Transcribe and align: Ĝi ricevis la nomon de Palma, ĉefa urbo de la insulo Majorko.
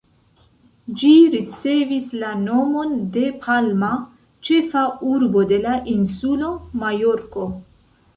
Ĝi 0.99 1.09
ricevis 1.33 2.07
la 2.23 2.31
nomon 2.45 2.95
de 3.17 3.25
Palma, 3.43 3.89
ĉefa 4.49 4.87
urbo 5.11 5.45
de 5.53 5.61
la 5.67 5.75
insulo 5.97 6.51
Majorko. 6.85 7.45